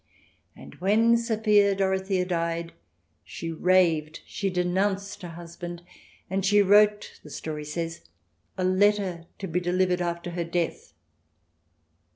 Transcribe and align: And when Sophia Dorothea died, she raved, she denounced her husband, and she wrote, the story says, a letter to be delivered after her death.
And 0.55 0.73
when 0.79 1.15
Sophia 1.15 1.75
Dorothea 1.75 2.25
died, 2.25 2.73
she 3.23 3.51
raved, 3.51 4.21
she 4.25 4.49
denounced 4.49 5.21
her 5.21 5.27
husband, 5.27 5.83
and 6.27 6.43
she 6.43 6.63
wrote, 6.63 7.19
the 7.23 7.29
story 7.29 7.65
says, 7.65 8.01
a 8.57 8.63
letter 8.63 9.27
to 9.37 9.47
be 9.47 9.59
delivered 9.59 10.01
after 10.01 10.31
her 10.31 10.43
death. 10.43 10.93